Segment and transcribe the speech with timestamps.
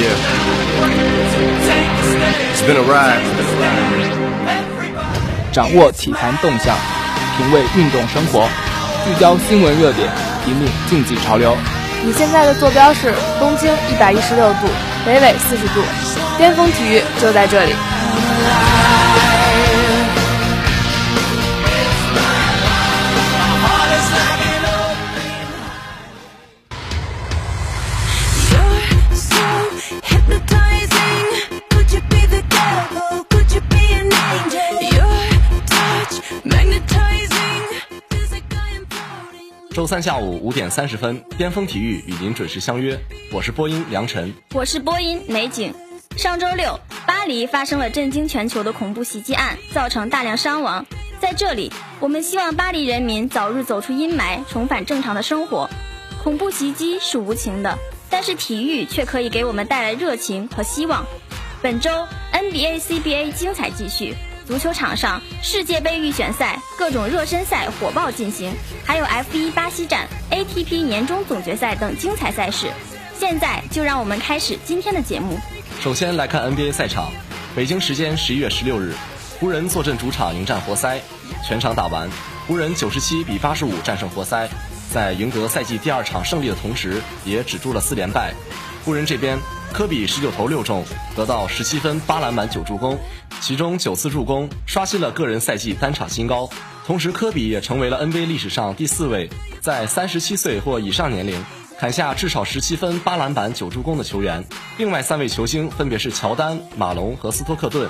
[0.00, 0.16] Yeah.
[2.52, 3.20] It's been a ride.
[5.52, 6.74] 掌握体坛动向，
[7.36, 8.48] 品味运动生活，
[9.04, 10.08] 聚焦新闻热点，
[10.46, 11.54] 引领竞技潮流。
[12.02, 14.68] 你现在的坐标是东经一百一十六度，
[15.04, 15.82] 北纬四十度，
[16.38, 17.74] 巅峰体育就在这里。
[39.72, 42.98] 周三下午五点三十分，巅峰体育与您准时相约。
[43.32, 44.34] 我是播音梁晨。
[44.52, 45.72] 我是播音美景。
[46.16, 50.84] 上周六，巴黎发生了震惊全球的恐怖袭击案，造成大量伤亡。
[51.20, 51.70] 在这里，
[52.00, 55.70] 我们希望巴黎人民早日走出阴霾，重返正常的生活。
[56.20, 57.78] 恐怖袭击是无情的，
[58.10, 61.06] 但是体育却可以给我们带来热情和希望。
[61.62, 61.90] 本周
[62.32, 64.16] NBA、CBA 精彩继续，
[64.50, 68.52] 足球场上世界杯预选赛、各种热身赛火爆进行，
[68.84, 72.66] 还有 F1 巴西站、ATP 年终总决赛等精彩赛事。
[73.16, 75.38] 现在就让我们开始今天的节目。
[75.80, 77.12] 首先来看 NBA 赛场，
[77.54, 78.92] 北京时间十一月十六日，
[79.38, 81.00] 湖人坐镇主场迎战活塞，
[81.46, 82.10] 全场打完，
[82.48, 84.48] 湖人九十七比八十五战胜活塞，
[84.92, 88.34] 在赢得赛季第二场胜利的同时，也止住了四连败。
[88.84, 89.38] 湖人这边，
[89.72, 90.84] 科比十九投六中，
[91.14, 92.98] 得到十七分、八篮板、九助攻，
[93.40, 96.48] 其中九次助攻，刷新了个人赛季单场新高。
[96.86, 101.44] 同时，科比也成为了 NBA 历史上第四位在三十七岁或以上年龄
[101.78, 104.44] 砍下至少十七分、八篮板、九助攻的球员。
[104.76, 107.88] 另外三位球星分别是乔丹、马龙和斯托克顿。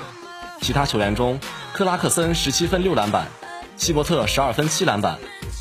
[0.61, 1.39] 其他球员中，
[1.73, 3.27] 克拉克森十七分六篮板，
[3.75, 5.17] 希伯特十二分七篮板。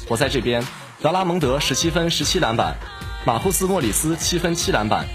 [0.07, 0.63] 活塞这边，
[1.01, 2.77] 德拉蒙德十七分十七篮板，
[3.25, 5.07] 马库斯莫里斯七分七篮板，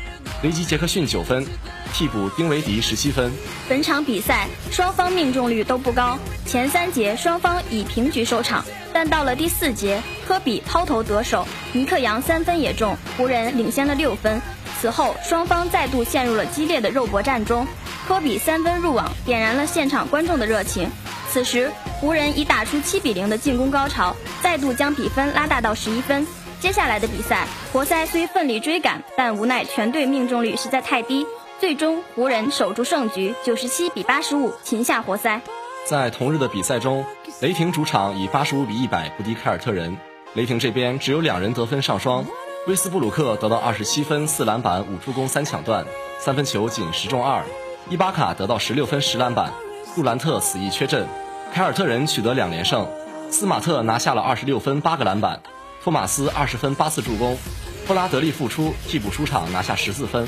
[0.46, 1.44] 雷吉杰克逊九分，
[1.92, 3.32] 替补丁维迪十七分。
[3.68, 8.64] 本场比赛双方命中率都不高，前三节双方以平局收场，
[8.94, 14.40] 但到了第四节，科比抛投得手，尼克杨三分也中，湖人领先了六分。
[14.80, 17.66] 此后双方再度陷入了激烈的肉搏战中，
[18.08, 20.88] 科比三分入网，点燃了现场观众的热情。
[21.28, 26.24] 此时湖人已打出七比零的进攻高潮，再度将比分拉大到十一分。
[26.66, 31.24] 接下来的比赛，活塞虽奋力追赶，但无奈全队命中率实在太低，
[31.60, 35.40] 最终湖人守住胜局，九十七比八十五擒下活塞。
[35.86, 37.06] 在同日的比赛中，
[37.40, 39.96] 雷霆主场以八十五比一百不敌凯尔特人。
[40.34, 42.26] 雷霆这边只有两人得分上双，
[42.66, 45.86] 威斯布鲁克得到二十七分、四篮板、五助攻、三抢断，
[46.18, 47.44] 三分球仅十中二；
[47.92, 49.54] 伊巴卡得到十六分、十篮板，
[49.94, 51.08] 杜兰特死役缺阵。
[51.54, 52.88] 凯尔特人取得两连胜，
[53.30, 55.40] 斯马特拿下了二十六分、八个篮板，
[55.86, 57.38] 托马斯二十分、八次助攻，
[57.86, 60.28] 布拉德利复出替补出场拿下十四分。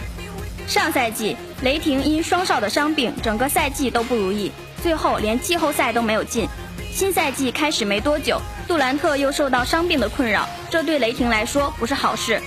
[0.68, 4.52] 上赛季雷霆因双少的伤病，整个赛季都不如意，
[4.84, 6.48] 最后连季后赛都没有进。
[6.92, 12.40] 新赛季开始没多久，杜兰特又受到伤病的困扰，这对雷霆来说不是好事。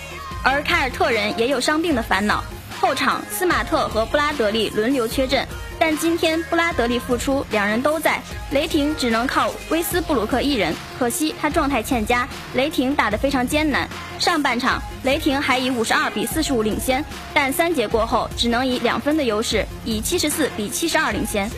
[0.45, 2.45] 而凯尔特人也有伤病的烦恼，
[2.81, 5.47] 后场斯马特和布拉德利轮流缺阵，
[5.79, 13.87] 但今天布拉德利复出，两人都在，雷霆只能靠威斯布鲁克一人，可惜他状态欠佳，雷霆打得非常艰难。
[14.19, 17.05] 上半场雷霆还以五十二比四十五领先，
[17.35, 21.51] 但三节过后只能以两分的优势，以七十四比七十二领先。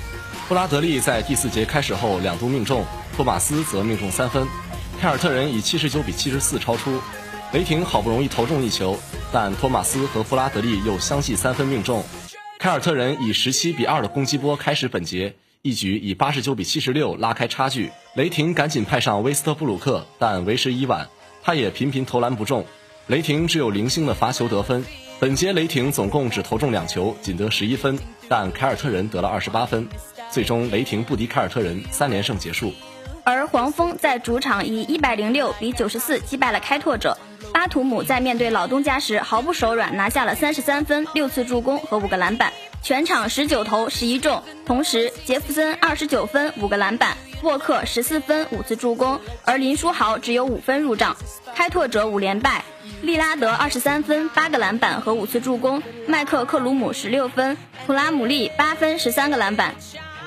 [0.48, 2.84] 布拉德利在第四节开始后两度命中，
[3.16, 4.44] 托马斯则命中三分，
[5.00, 7.00] 凯尔特人以七十九比七十四超出。
[7.52, 8.98] 雷霆好不容易投中一球，
[9.32, 12.04] 但托马斯和弗拉德利又相继三分命中。
[12.58, 17.90] 凯尔特人以十七比二的攻击波开始本节，一举以八十九比七十六拉开差距。
[18.14, 21.08] 雷霆赶紧派上威斯特布鲁克，但为时已晚，
[21.42, 22.64] 他也频频投篮不中。
[23.06, 24.84] 雷霆只有零星的罚球得分。
[25.18, 29.88] 本节雷霆总共只投中两球，仅得十一分，但凯尔特人得了二十八分。
[30.30, 32.72] 最终雷霆不敌凯尔特人，三连胜结束。
[33.24, 37.16] 而黄蜂在主场以一百零六比九十四击败了开拓者。
[37.52, 42.52] 巴图姆在面对老东家时毫不手软，拿下了三十三分、六次助攻和五个篮板，
[42.82, 44.42] 全场十九投十一中。
[44.64, 51.14] 同时，杰弗森二十九分、五个篮板，沃克十四分、五次助攻，而林书豪只有五分入账。
[51.54, 52.64] 开拓者五连败，
[53.02, 59.74] 利拉德二十三分、八个篮板和五次助攻，麦克克鲁姆十六分，普拉姆利八分、十三个篮板。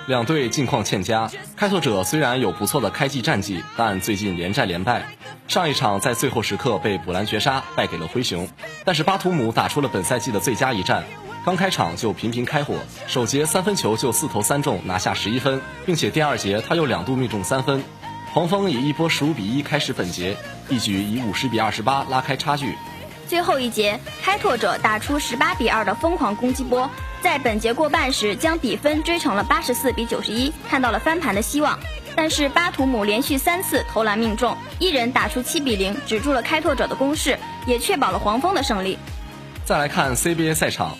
[0.07, 5.03] 两队近况欠佳，开拓者虽然有不错的开季战绩，但最近连战连败。
[5.47, 8.47] 上一场在最后时刻被补篮绝杀，败给了灰熊。
[8.83, 11.03] 但是巴图姆打出了本赛季的最佳一战，
[11.43, 12.75] 刚开场就频频开火，
[13.07, 17.83] 首节三分球就四投三中，拿下十一分，并且第二节他又两度命中三分。
[18.31, 20.37] 黄蜂以一波十五比一开始本节，
[20.69, 22.75] 一举以五十比二十八拉开差距。
[23.27, 26.87] 最后一节，开拓者打出十八比二的疯狂攻击波，
[27.25, 31.79] 在本节过半时将比分追成了八十四比九十一，看到了翻盘的希望。
[32.15, 37.35] 但是巴图姆连续三次投篮命中，一人打出七比零，止住了开拓者的攻势，
[37.65, 38.99] 也确保了黄蜂的胜利。
[39.65, 40.95] 再来看 CBA 赛场，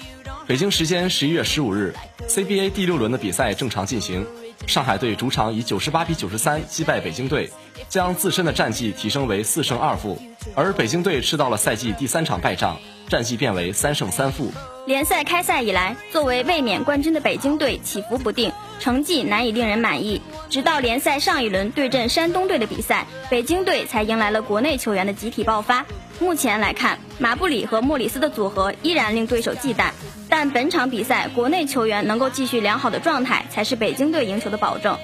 [0.48, 1.94] 北京时间十一月十五日
[2.28, 4.26] ，CBA 第六轮的比赛正常进行。
[4.68, 7.50] 上海队主场以九十八比九十三击败北京队，
[7.88, 10.20] 将自身的战绩提升为四胜二负，
[10.56, 14.52] 而北京队吃到了赛季第三场败仗，战绩变为三胜三负。
[14.88, 20.22] 联赛开赛以来，作为卫冕冠军的北京队起伏不定，成绩难以令人满意。
[20.50, 25.86] 直到联赛上一轮对阵山东队的比赛，北京队才迎来了国内球员的集体爆发。
[26.20, 29.92] 目前来看，马布里和莫里斯的组合依然令对手忌惮。
[30.38, 34.98] 但本场比赛，国内球员能够继续良好的状态，才是北京队赢球的保证。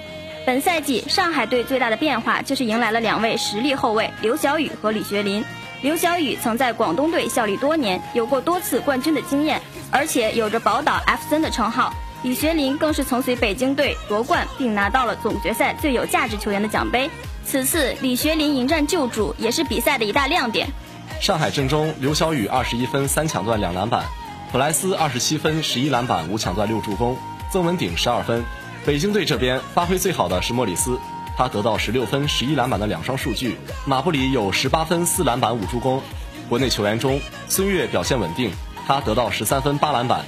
[0.44, 5.42] 本赛季上海队最大的变化就是迎来了两位实力后卫刘晓宇和李学林。
[5.80, 11.94] 刘晓宇曾在广东队效力多年，有过多次冠军的经验，而且有着宝岛 F 森的称号。
[12.22, 17.08] 李学林更是曾随北京队夺冠，并拿到了总决赛最有价值球员的奖杯。
[17.46, 20.68] 此次李学林迎战旧主，也是比赛的一大亮点。
[21.22, 24.04] 上海正中，刘晓宇二十一分三抢断两篮板，
[24.52, 27.16] 普莱斯二十七分十一篮板五抢断六助攻，
[27.50, 28.44] 曾文鼎十二分。
[28.84, 31.00] 北京队这边发挥最好的是莫里斯，
[31.38, 33.56] 他得到十六分十一篮板的两双数据。
[33.86, 36.02] 马布里有十八分四篮板五助攻。
[36.50, 37.18] 国内球员中，
[37.48, 38.50] 孙悦表现稳定，
[38.86, 40.22] 他得到十三分八篮板。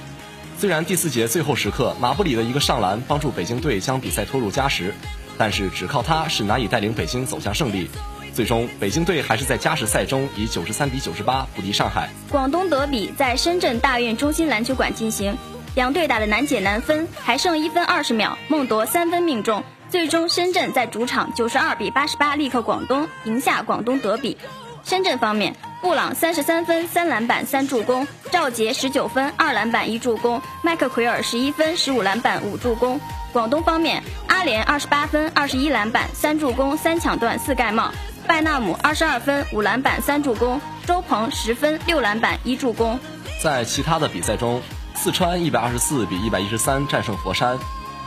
[0.57, 4.95] 虽然第四节最后时刻，马布里的一个上篮帮助北京队将比赛拖入加时，
[5.37, 7.91] 但是只靠他是难以带领北京走向胜利。
[8.35, 12.09] 最终，北京队还是在加时赛中以九十三比九十八不敌上海。
[12.29, 15.33] 广东德比在深圳大运中心篮球馆进行，
[15.73, 24.37] 两队打得难解难分，还剩一分二十秒，孟铎三分命中，最终深圳在主场九十二比八十八力克广东，赢下广东德比。
[24.83, 32.99] 深圳方面，布朗三十三分、三篮板、三助攻；赵杰十九分、二篮板、一助攻；麦克奎尔十一分、十五篮板、五助攻。
[33.31, 37.89] 广东方面，阿联二十八分、二十一篮板、三助攻、三抢断、四盖帽；
[38.27, 42.99] 拜纳姆二十二分、五篮板、三助攻；周鹏十分、六篮板、一助攻。
[43.41, 44.61] 在其他的比赛中，
[44.95, 47.57] 四川一百二十四比一百一十三战胜佛山，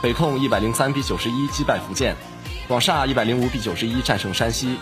[0.01, 2.15] 北控一百零三比九十一击败福建，
[2.67, 4.77] 广厦一百零五比九十一战胜山西。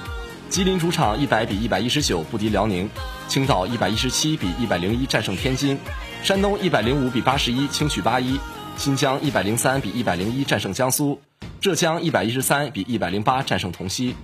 [0.50, 2.90] 吉林主场一百比一百一十九不敌辽宁，
[3.28, 5.78] 青岛一百一十七比一百零一战胜天津，
[6.24, 8.40] 山东一百零五比八十一轻取八一，
[8.76, 11.20] 新疆一百零三比一百零一战胜江苏，
[11.60, 14.16] 浙江一百一十三比一百零八战胜同曦。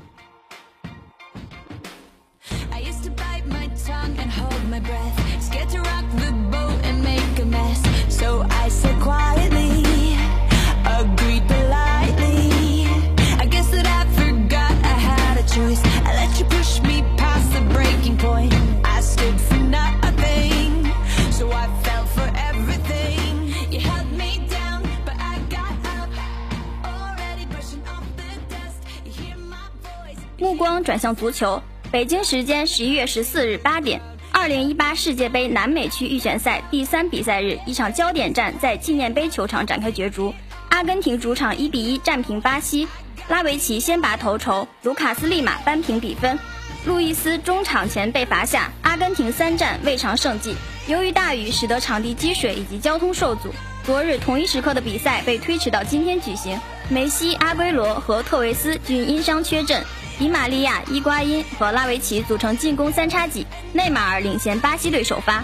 [30.83, 34.01] 转向足球，北京时间十一月十四日八点，
[34.31, 40.33] 二零一八世界杯南美区预选赛第三比赛日，一场焦点战在纪念碑球场展开角逐。
[40.69, 42.88] 阿根廷主场一比一战平巴西，
[43.30, 46.38] 拉维奇先拔头筹，卢卡斯立马扳平比分。
[46.85, 50.56] 路易斯中场前被罚下，阿根廷三战未尝胜绩。
[50.88, 53.54] 由于大雨使得场地积水以及交通受阻，
[53.85, 56.59] 昨日同一时刻的比赛被推迟到今天举行。
[56.90, 59.81] 梅西、阿圭罗和特维斯均因伤缺阵，
[60.23, 65.44] 迪玛利亚、伊瓜因和拉维奇组成进攻三叉戟，内马尔领衔巴西队首发。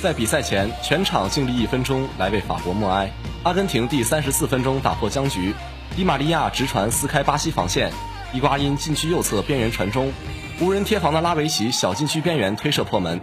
[0.00, 3.10] 在比赛前，全场静立一分钟来为法国默哀。
[3.42, 5.52] 阿根廷第三十四分钟打破僵局，
[5.96, 7.90] 迪玛利亚直传撕开巴西防线，
[8.32, 10.12] 伊瓜因禁区右侧边缘传中，
[10.60, 13.20] 无人贴防的拉维奇小禁区边缘推射破门。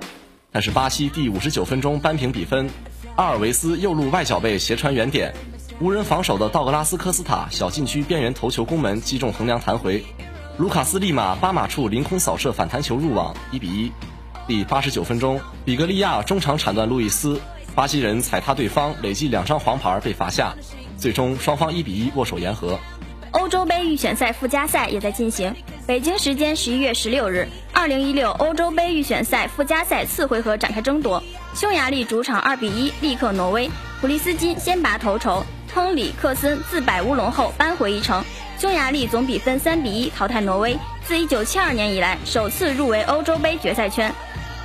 [0.52, 2.70] 但是巴西第五十九分钟扳平比分，
[3.16, 5.34] 阿尔维斯右路外脚背斜传远点，
[5.80, 10.04] 无人防守的道格拉斯科斯塔小禁区边缘头球攻门击中横梁弹回，
[10.58, 13.92] 卢卡斯利马八马处凌空扫射反弹球入网，一比一。
[14.48, 17.40] 第八十九分钟，比格利亚中场铲断路易斯，
[17.76, 20.56] 巴西人踩踏对方，累计两张黄牌被罚下，
[20.98, 22.80] 最终双方一比一握手言和。
[23.32, 25.54] 欧洲杯预选赛附加赛也在进行。
[25.86, 31.22] 北京时间十一月十六日，二零一六欧洲杯预选赛附加赛次回合展开争夺。
[31.54, 33.70] 匈牙利主场二比一力克挪威，
[34.02, 38.24] 普利斯金先拔头筹，亨里克森自摆乌龙后扳回一城。
[38.60, 44.12] 匈牙利总比分三比一淘汰挪威，自一九七二年以来首次入围欧洲杯决赛圈。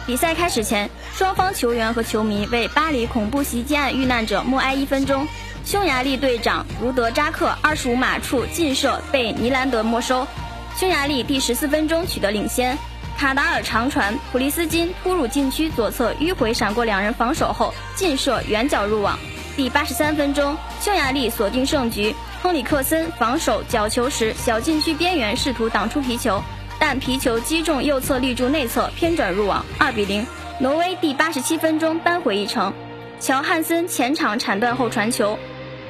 [0.07, 5.29] 比赛开始前，双方球员和球迷为巴黎恐怖袭击案遇难者默哀一分钟。
[5.63, 10.27] 匈牙利队长卢德扎克二十五码处劲射被尼兰德没收，
[10.75, 12.77] 匈牙利第十四分钟取得领先。
[13.19, 19.19] 卡达尔长传，普利斯金突入禁区左侧迂回闪过两人防守后劲射远角入网。
[19.55, 22.15] 第八十三分钟，匈牙利锁定胜局。
[22.43, 26.43] 亨里克森防守角球时，小禁区边缘试图挡出皮球，
[26.77, 30.27] 但皮球击中右侧立柱内侧偏转入网，二比零。
[30.59, 32.73] 挪威第八十七分钟扳回一城。
[33.21, 35.39] 乔汉森前场铲断后传球，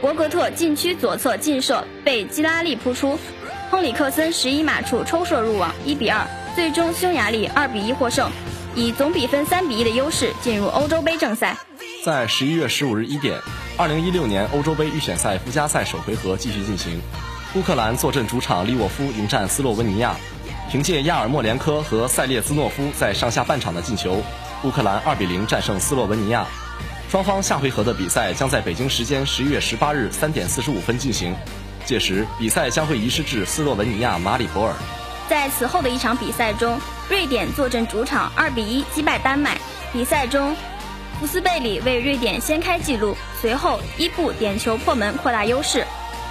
[0.03, 3.19] 博格特禁区左侧劲射被基拉利扑出，
[3.71, 6.23] 亨里克森十一码处抽射入网，一比二。
[6.55, 8.31] 最终匈牙利二比一获胜，
[8.75, 11.57] 以总比分三比一的优势进入欧洲杯正赛。
[12.05, 13.39] 在十一月十五日一点，
[13.79, 17.01] 二零一六年欧洲杯预选赛附加赛首回合继续进行，
[17.55, 20.15] 乌克兰坐镇主场利沃夫迎战斯洛文尼亚。
[20.71, 24.23] 凭借亚尔莫连科和塞列兹诺夫在上下半场的进球，
[24.63, 26.47] 乌克兰二比零战胜斯洛文尼亚。
[27.11, 31.35] 双方下回合的比赛将在北京时间十一月十八日三点四十五分进行，
[31.87, 34.75] 届时比赛将会移师至斯洛文尼亚马里博尔。
[35.29, 39.59] 在此后的一场比赛中，瑞典坐镇主场二比一击败丹麦。
[39.93, 40.55] 比赛中，
[41.23, 45.87] 福斯贝里为瑞典先开纪录，随后伊布点球破门扩大优势。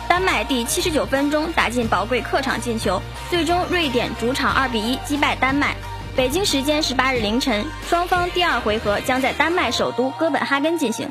[0.10, 5.78] 丹麦第七十九分钟打进宝贵客场进球，最终瑞典主场二比一击败丹麦。
[6.14, 11.10] 北京时间十八日凌晨，双方第二回合将在丹麦首都哥本哈根进行。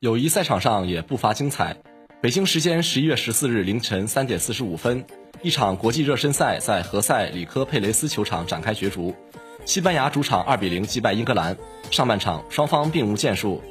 [0.00, 1.76] 友谊赛场上也不乏精彩。
[2.20, 5.04] 北京时间十一月十四日凌晨三点四十五分。
[5.42, 9.14] 一场国际热身赛在何塞里科佩雷斯球场展开角逐，
[9.70, 11.56] 西班牙主场二比零击败英格兰。
[11.92, 13.62] 上半场双方并无建树，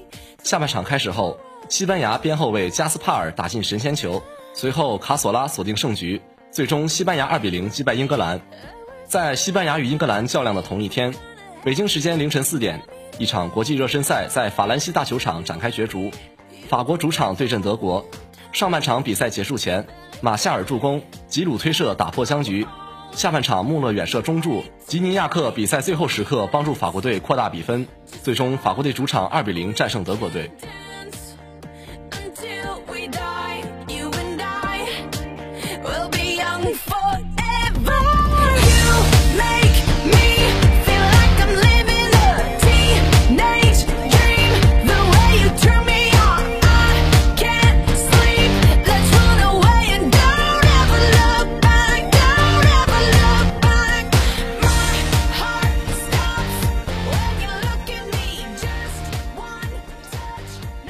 [0.41, 1.38] 下半场开始后，
[1.68, 8.39] 西班牙边后卫加斯帕尔打进神仙球，随后卡索拉锁定胜局，最终西班牙二比零击败英格兰。
[9.08, 11.13] 在西班牙与英格兰较量的同一天，
[11.65, 12.82] 北京时间凌晨四点，
[13.18, 16.10] 一场国际热身赛在法兰西大球场展开角逐，
[16.70, 18.06] 法国主场对阵德国。
[18.53, 19.86] 上半场比赛结束前。
[20.22, 22.65] 马夏尔助攻，吉鲁推射打破僵局。
[23.12, 27.86] 下半场穆勒远射中柱，吉尼亚克比赛最后时刻帮助法国队扩大比分。
[28.24, 30.50] 最终，法国队主场二比零战胜德国队。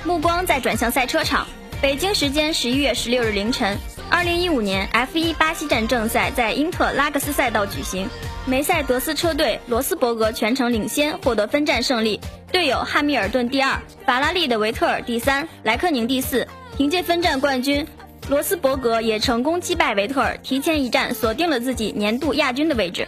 [0.10, 1.46] 目光再转向赛车场，
[1.80, 3.78] 北京时间十一月十六日凌晨，
[4.10, 8.10] 二零一五年 F1 巴西站正赛在英特拉克斯赛道举行。
[8.44, 12.20] 梅赛德斯车队罗斯伯格全程领先，获得分站胜利，
[12.52, 16.48] 队友汉密尔顿第二，法拉利的维特尔第三，莱克宁第四。
[16.76, 17.86] 凭借分站冠军，
[18.30, 23.08] 罗斯伯格也成功击败维特尔，提前一站锁定了自己年度亚军的位置。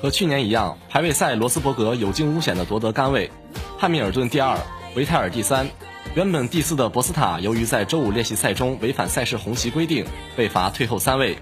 [0.00, 3.30] 和去年一样，排位赛罗斯伯格有惊无险地夺得杆位，
[3.78, 4.58] 汉密尔顿第二，
[4.96, 5.68] 维泰尔第三。
[6.14, 10.04] 原本第四的博斯塔，由于在周五练习赛中违反赛事红旗规定，
[10.36, 11.38] 被罚退后三位，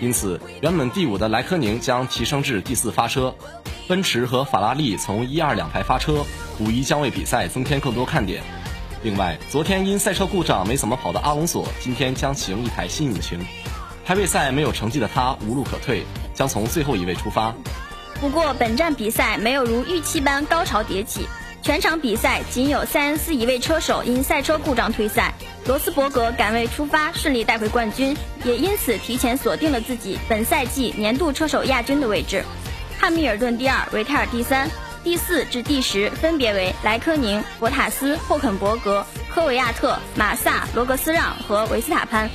[0.00, 3.34] 因此原本第五的莱科宁将提升至第四发车。
[3.88, 6.24] 奔驰和法拉利从一二两排发车，
[6.60, 8.44] 无疑将为比赛增添更多看点。
[9.02, 13.40] 另外，昨天因赛车故障没怎么跑的阿隆索，今天将启用一台新引擎。
[14.04, 17.52] 排位赛没有成绩的他无路可退，将从最后一位出发。
[18.20, 21.26] 不过，本站比赛没有如预期般高潮迭起，
[21.62, 25.32] 全场比赛仅有塞恩斯一位车手因赛车故障退赛，
[25.64, 32.42] 罗斯伯格赶位出发，顺利带回冠军，也因此提前锁定了自己本赛季年度车手亚军的位置。
[32.98, 34.68] 汉密尔顿第二，维泰尔第三，
[35.04, 42.28] 第四至第十分别为莱科宁、博塔斯、霍肯伯格、科维亚特、马萨、罗格斯让和维斯塔潘。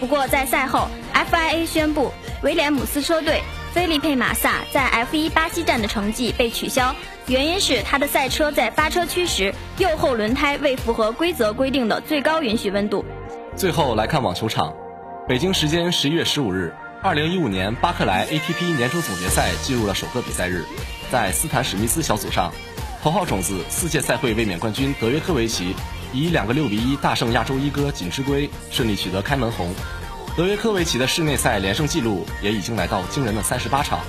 [0.00, 2.12] 不过在赛后，FIA 宣布
[2.42, 3.40] 威廉姆斯车队
[3.74, 6.94] 菲利佩马萨在 F1 巴西站的成绩被取消，
[7.26, 13.04] 原因是他的赛车在发车区时右后轮胎未符合规则规定的最高允许温度。
[13.56, 14.72] 最后来看网球场，
[15.26, 20.64] 北京时间十一月十五日，二零一五年巴克莱 ATP 年终总决赛进入了首个比赛日，
[21.10, 22.52] 在斯坦史密斯小组上，
[23.02, 25.74] 头号种子四届赛会卫冕冠军德约科维奇
[26.12, 29.74] 以两个六比一大胜亚洲一哥锦织圭，顺利取得开门红。
[30.36, 34.00] 德约科维奇的室内赛连胜纪录也已经来到惊人的三十八场。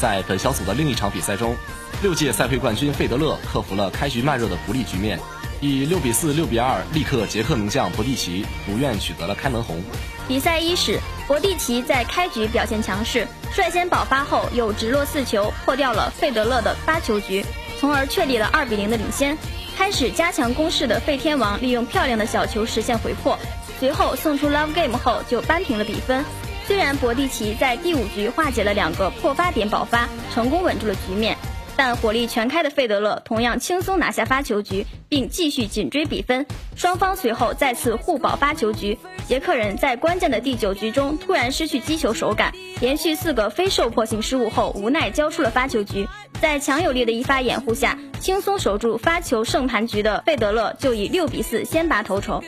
[0.00, 1.56] 在本小组的另一场比赛中，
[2.02, 5.18] 六届赛会冠军费德勒克服了开局慢热的不利局面，
[5.60, 9.82] 以六比四、六比二力克捷克名将博蒂奇，如愿取得了开门红。
[10.28, 17.44] 比赛伊始，博蒂奇在开局表现强势，率先爆发后又直落四球破掉了费德勒的发球局，
[17.80, 19.36] 从而确立了二比零的领先。
[19.76, 23.36] 开始加强攻势的费天王利用漂亮的小球实现回破，
[23.80, 26.22] 随后送出 Love Game 后就扳平了比分。
[26.66, 31.36] 虽然博蒂奇在第五局化解了两个破发点爆发，成功稳住了局面，
[31.76, 36.46] 但火力全开的费德勒同样轻松拿下发球局，并继续紧追比分。
[36.76, 38.98] 双方随后再次互保发球局。
[39.26, 46.06] 捷克人在关键的第九局中突然失去击球手感，连续四个非受迫性失误后，无奈交出了发球局。
[46.40, 52.42] 在强有力的一发掩护下，轻松守住发球胜盘局的费德勒就以六比四先拔头筹。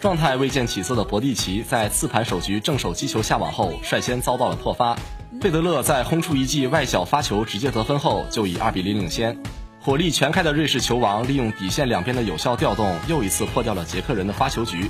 [0.00, 4.96] 状态未见起色的博蒂奇在次盘首局正手击球下网后，率先遭到了破发。
[5.40, 9.36] 费德勒在轰出一记外角发球直接得分后，就以二比零领先。
[9.80, 14.88] 火力全开的瑞士球王利用底线两边的有效调动，又一次破掉了捷克人的发球局。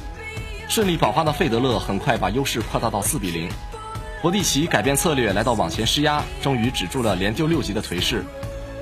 [0.69, 3.49] 顺利保发的费德勒很快把优势扩大到四比零。
[4.21, 8.23] 博蒂奇改变策略来到网前施压，终于止住了连丢六局的颓势。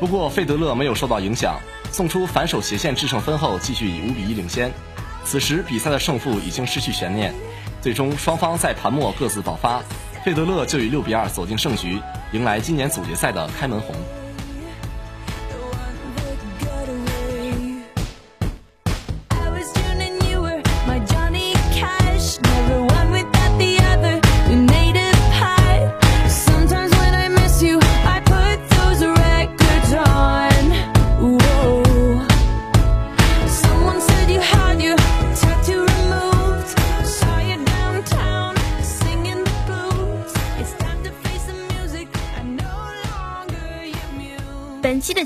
[0.01, 1.61] 不过费德勒没有受到影响，
[1.93, 4.73] 送出反手斜线制胜分后，继续以五比一领先。
[5.27, 7.35] 此时比赛的胜负已经失去悬念，
[7.83, 9.83] 最终双方在盘末各自爆发，
[10.25, 12.01] 费德勒就以六比二锁定胜局，
[12.33, 13.97] 迎来今年总决赛的开门红。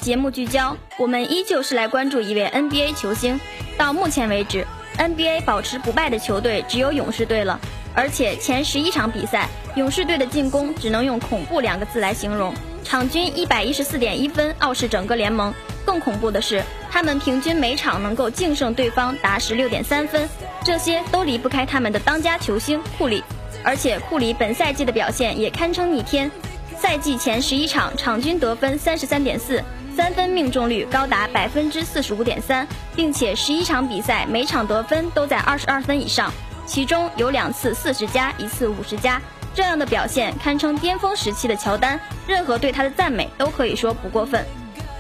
[0.00, 3.38] 节目聚焦，我们依旧是来关注一位 NBA 球星。
[3.76, 4.66] 到目前为止
[4.98, 7.60] ，NBA 保持不败的球队只有勇士队了，
[7.94, 15.52] 而且前十一场比赛，勇士队的进攻只能用恐怖两个字来形容，场均一百一十四点一分，傲视整个联盟。
[15.84, 20.26] 更恐怖的是，他们平均每场能够净胜对方达十六点三分，
[20.64, 23.22] 这些都离不开他们的当家球星库里。
[23.62, 26.30] 而且库里本赛季的表现也堪称逆天，
[26.78, 29.62] 赛季前十一场场均得分三十三点四，
[30.00, 32.66] 三分命中率高达百分之四十五点三，
[32.96, 36.32] 并且十一场比赛每场得分都在二十二分以上，
[36.64, 39.20] 其中有两次四十加，一次五十加。
[39.52, 44.42] 这样的表现堪称巅峰时期的乔丹，任何对他的赞美都可以说不过分。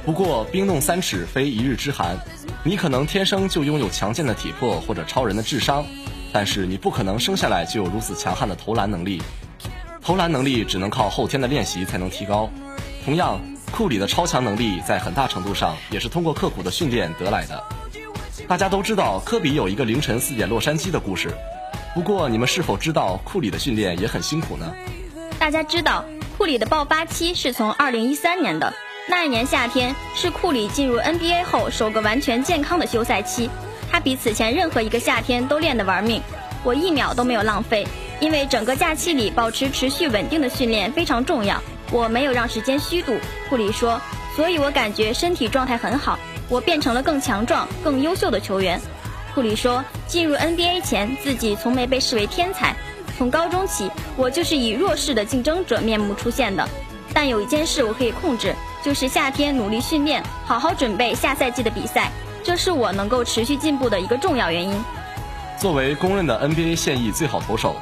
[0.04, 2.14] 不过冰冻三尺非一日之寒，
[2.62, 5.82] 你可能天生就拥有强健的体魄或者超人的智商，
[6.30, 9.22] 但是你不可能生下来就有如此强悍的投篮能力。
[10.02, 12.50] 投篮能力只能靠后天的练习才能提高。
[13.02, 17.62] 同样，库里的超强能力在很大程度上也是通过刻苦的训练得来的。
[18.48, 21.30] 大家都知道科比有一个凌晨四点洛杉矶的故事，
[21.94, 24.74] 不过你们是否知道库里的训练也很辛苦呢？
[25.38, 26.04] 大家知道，
[26.36, 28.74] 库里的爆发期是从2013年的，
[29.08, 33.48] 那一年夏天是库里进入 NBA 后首个完全健康的休赛期。
[33.90, 36.22] 他比此前任何一个夏天都练得玩命，
[36.64, 37.86] 我一秒都没有浪费，
[38.20, 43.16] 因为整个假期里保持持续稳定的训练非常重要，我没有让时间虚度。
[43.48, 44.00] 库里说，
[44.36, 48.80] 所以我感觉身体状态很好，我变成了更强壮、更优秀的球员。
[49.34, 52.74] 库里说，进入 NBA 前自己从没被视为天才，
[53.16, 56.68] 从高中起我就是以弱势的竞争者面目出现的。
[57.12, 62.10] 但有一件事我可以控制，就是夏天努力训练，好好准备下赛季的比赛，
[62.44, 64.80] 这是我能够持续进步的一个重要原因。
[65.58, 67.76] 作为公认的 NBA 现役最好投手，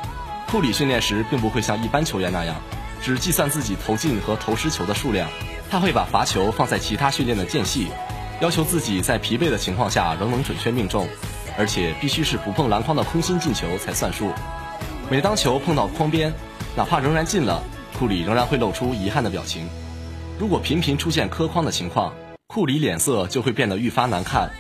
[0.51, 2.57] 库里训练时并不会像一般球员那样，
[3.03, 5.29] 只计算自己投进和投失球的数量，
[5.71, 7.89] 他会把罚球放在其他训练的间隙，
[8.41, 11.09] 要求自己在疲惫的情况下仍能准确命中，
[11.57, 14.33] 而且必须是不碰篮筐的空心进球才算数。
[15.11, 16.33] 每当球碰到框边，
[16.77, 17.63] 哪怕仍然进了，
[17.99, 19.69] 库里仍然会露出遗憾的表情。
[20.39, 22.13] 如果频频出现磕框的情况，
[22.47, 24.51] 库里脸色就会变得愈发难看。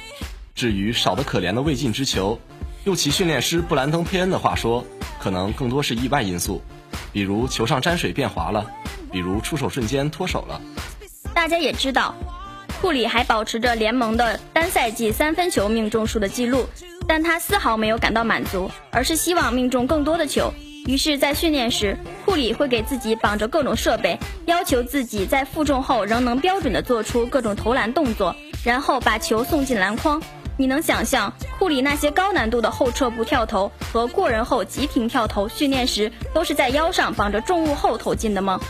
[0.55, 2.40] 至于少得可怜的未进之球，
[2.85, 4.85] 用其训练师布兰登·佩恩的话说，
[5.20, 6.62] 可能更多是意外因素，
[7.12, 8.70] 比如球上沾水变滑了，
[9.10, 10.60] 比如出手瞬间脱手了。
[11.34, 12.14] 大家也知道，
[12.80, 16.66] 库里还保持着联盟的单赛季三分球命中数的记录，
[17.06, 20.52] 但他丝毫没有感到满足，而是希望命中更多的球。
[20.86, 30.22] 于是，在训练时，库里会给自己绑着各种设备，要求自己在负重后仍能标准的做出各种投篮动作，然后把球送进篮筐。
[30.58, 38.60] 你能想象库里那些高难度的后撤步跳投和过人后急停跳投，训练时都是在腰上绑着重物后投进的吗？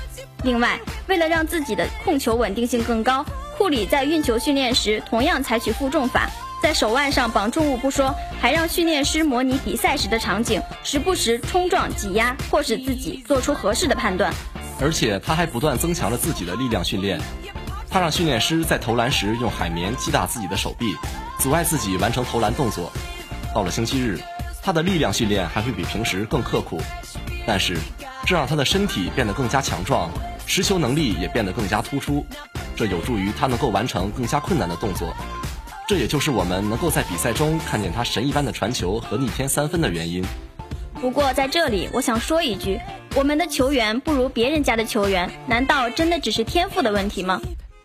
[0.45, 3.25] 另外，为了让自己的控球稳定性更高，
[3.57, 6.29] 库里在运球训练时同样采取负重法，
[6.63, 14.33] 在手腕上绑重物不说，还让训练师模拟比赛时的场景，时不时冲撞、挤压，迫使自己做出合适的判断。
[14.81, 17.19] 而且他还不断增强了自己的力量训练。
[17.91, 20.95] 他让训练师在投篮时用海绵击打自己的手臂，
[21.39, 22.93] 阻碍自己完成投篮动作。
[23.55, 24.21] 到了星期日，
[24.63, 26.81] 他的力量训练还会比平时更刻苦。
[27.47, 27.79] 但是，
[28.27, 30.11] 这让他的身体变得更加强壮，
[30.47, 32.27] 持球能力也变得更加突出，
[32.77, 35.15] 这有助于他能够完成更加困难的动作。
[35.89, 40.23] 这也就是我们能够在比赛中看见他神一般的传球和逆天三分的原因。
[41.01, 42.79] 不过在这里，我想说一句：
[43.15, 47.41] 我们的球员不如别人家的球员，难道真的只是天赋的问题吗？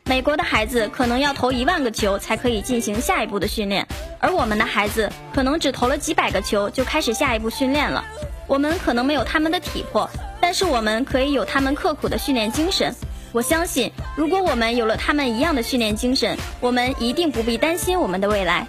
[0.05, 3.87] 美国的孩子可能要投一万个球才可以进行下一步的训练，
[4.19, 8.03] 而我们的孩子可能只投了几百个球就开始下一步训练了。
[8.45, 10.09] 我们可能没有他们的体魄，
[10.41, 12.93] 但是我们可以有他们刻苦的训练精神。
[13.31, 18.67] 我相信，如果我们有了他们一样的训练精神，我们一定不必担心我们的未来。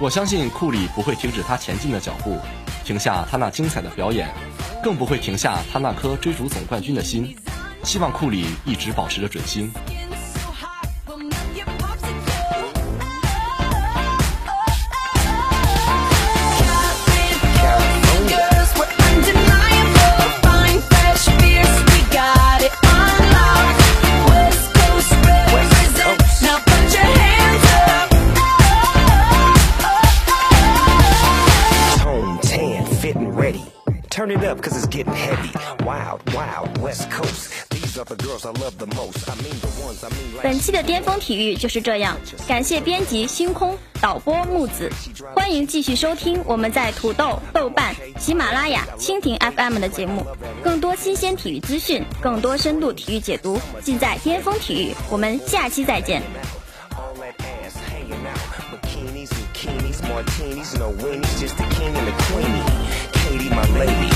[0.00, 2.38] 我相信库里不会停止他前进的脚步，
[2.82, 4.26] 停下他那精彩的表演，
[4.82, 7.36] 更不会停下他那颗追逐总冠军的心。
[7.84, 9.70] 希望库里一直保持着准心。
[34.46, 35.50] Up, cause it's getting heavy.
[35.84, 37.52] Wild, wild, West Coast.
[37.70, 39.28] These are the girls I love the most.
[39.28, 40.42] I mean the ones I mean like.
[40.42, 44.90] 本期的巅峰体育就是这样，感谢编辑星空，导播木子，
[45.34, 50.26] 欢迎继续收听我们在土豆、豆瓣、喜马拉雅、蜻蜓 FM 的节目，
[50.62, 54.94] 更多新鲜体育资讯，更多深度体育解读，尽在巅峰体育。
[55.10, 56.22] 我们下期再见。
[60.16, 61.40] Martinis, no weenies.
[61.40, 62.62] Just the king and the queenie.
[63.26, 64.12] Katie, my lady.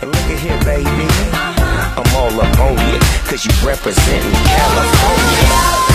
[0.00, 1.06] Look at here, baby.
[1.34, 5.91] I'm all up on you, cause you representing California.